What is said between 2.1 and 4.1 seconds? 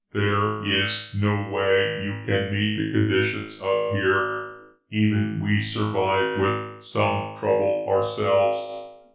can meet the conditions up